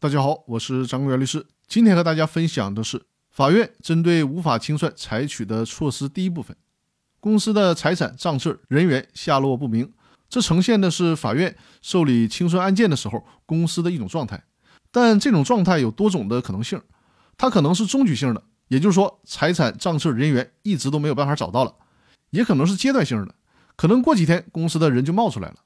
[0.00, 1.44] 大家好，我是张国元律师。
[1.66, 3.02] 今天和大家分享的是
[3.32, 6.08] 法院针对无法清算采取的措施。
[6.08, 6.56] 第一部分，
[7.18, 9.92] 公司的财产账册人员下落不明，
[10.28, 14.40] 这呈现的是法院受理清算案件的时候公司的一种状态。
[14.92, 16.80] 但这种状态有多种的可能性，
[17.36, 21.72] 它可能是终局性的，也就是说财产账册人员一直都没有办法找到了；
[22.30, 23.34] 也可能是阶段性的，
[23.74, 25.56] 可能过几天公司的人就冒出来了；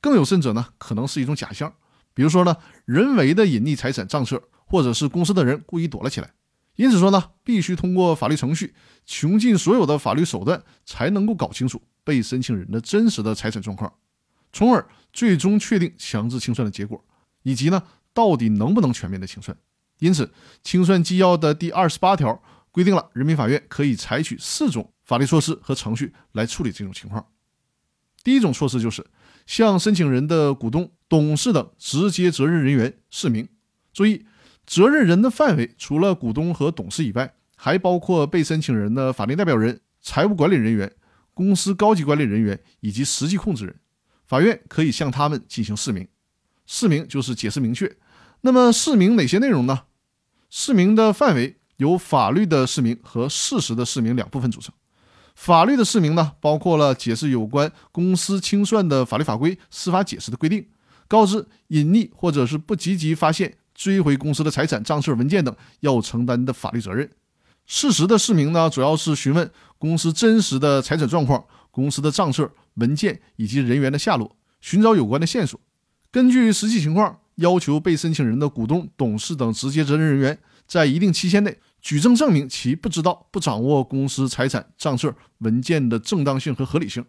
[0.00, 1.72] 更有甚者呢，可能是一种假象。
[2.16, 2.56] 比如说呢，
[2.86, 6.32] 人为的隐匿财产账册，或者是公司的人故意躲了起来。
[6.76, 8.74] 因此说呢，必须通过法律程序，
[9.04, 13.92] 穷尽所有的法律手段，才能够搞清楚被申请人的真实的财产状况，
[14.50, 17.04] 从而最终确定强制清算的结果，
[17.42, 17.82] 以及呢，
[18.14, 19.54] 到底能不能全面的清算。
[19.98, 27.26] 因此，清算纪要的第二十八条规定了，人民法院可以采取四种法律措施和程序来处理这种情况。
[28.22, 29.06] 第一种措施就是
[29.46, 30.90] 向申请人的股东。
[31.08, 33.48] 董事等直接责任人员释明。
[33.92, 34.26] 注意，
[34.66, 40.92] 责任人的范围除了股东和董事以外，还包括被申请人的法定代表人、财务管理人员、
[41.32, 43.76] 公司高级管理人员以及实际控制人。
[44.26, 46.08] 法院可以向他们进行释明。
[46.66, 47.96] 释明就是解释明确。
[48.40, 49.84] 那么，释明哪些内容呢？
[50.50, 54.74] 释明的范围由法律的释明和事实的释明两部分组成。
[55.36, 60.66] 法律的释明呢，包括了解释有关公司清算的法律法规、司法解释的规定。
[61.06, 67.08] 告知隐匿或者是不积极发现、追回公司的财产、账册、文件等要承担的法律责任。
[67.66, 69.48] 事实的释明呢，主要是询问
[69.78, 75.60] 公司真实的财产状况、公司的账册、文件以及人员的下落，寻找有关的线索。
[76.10, 87.04] 根据实际情况，要求被申请人的股东、董事等直接责任人员在一定期限内举证证明其不知道、不掌握公司财产、账册、文件的正当性和合理性。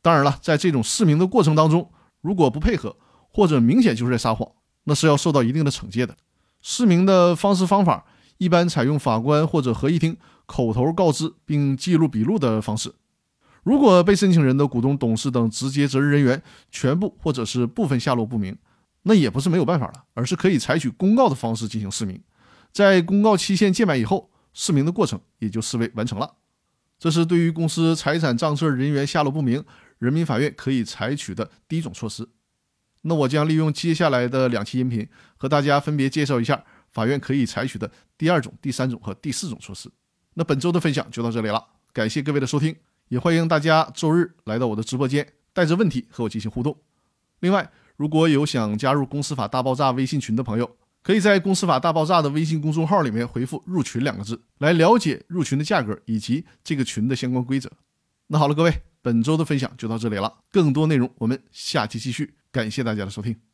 [0.00, 1.90] 当然了，在这种释明的过程当中，
[2.22, 2.96] 如果不配合，
[3.28, 4.50] 或者明显就是在撒谎，
[4.84, 6.16] 那是要受到一定的惩戒的。
[6.62, 8.06] 释明的方式方法
[8.38, 12.94] 一般采用法官或者合议庭口头告知并记录笔录的方式。
[13.62, 18.56] 如果被申请人的股东、董事等直接责任人员全部或者是部分下落不明，
[19.02, 22.18] 那也不是没有办法了，而是可以采取公告的方式进行释明。
[22.74, 26.34] 在公告期限届满以后，释明的过程也就视为完成了。
[26.98, 29.64] 这是对于公司财产账册人员下落不明，
[29.98, 32.28] 人民法院可以采取的第一种措施。
[33.02, 39.88] 那我将利用接下来的两期音频，和大家分别介绍一下法院可以采取的第二种、第三种和第四种措施。
[40.34, 42.74] 那本周的分享就到这里了，感谢各位的收听，
[43.06, 46.76] 也欢迎大家周日来到我的直播间，带着问题和我进行互动。
[47.38, 57.70] 另外，如果有想加入公司法大爆炸微信群的朋友，可以在公司法大爆炸的微信公众号里面回复“入群”两个字，来了解入群的价格以及这个群的相关规则。
[58.28, 62.34] 那好了，各位，本周的分享就到这里了，更多内容我们下期继续。
[62.50, 63.53] 感谢大家的收听。